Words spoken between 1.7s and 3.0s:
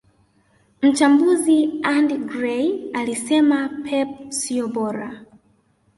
Andy Gray